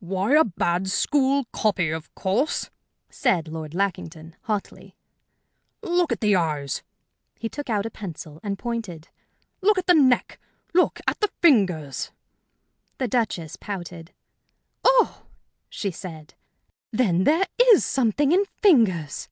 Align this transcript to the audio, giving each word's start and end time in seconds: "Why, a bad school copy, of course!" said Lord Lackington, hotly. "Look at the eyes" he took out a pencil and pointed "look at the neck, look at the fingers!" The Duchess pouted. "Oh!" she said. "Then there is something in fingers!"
"Why, 0.00 0.34
a 0.36 0.44
bad 0.44 0.88
school 0.90 1.46
copy, 1.54 1.88
of 1.88 2.14
course!" 2.14 2.68
said 3.08 3.48
Lord 3.48 3.72
Lackington, 3.72 4.36
hotly. 4.42 4.94
"Look 5.80 6.12
at 6.12 6.20
the 6.20 6.36
eyes" 6.36 6.82
he 7.38 7.48
took 7.48 7.70
out 7.70 7.86
a 7.86 7.90
pencil 7.90 8.40
and 8.42 8.58
pointed 8.58 9.08
"look 9.62 9.78
at 9.78 9.86
the 9.86 9.94
neck, 9.94 10.38
look 10.74 11.00
at 11.06 11.20
the 11.20 11.32
fingers!" 11.40 12.12
The 12.98 13.08
Duchess 13.08 13.56
pouted. 13.56 14.12
"Oh!" 14.84 15.24
she 15.70 15.90
said. 15.90 16.34
"Then 16.92 17.24
there 17.24 17.46
is 17.72 17.82
something 17.82 18.32
in 18.32 18.44
fingers!" 18.60 19.30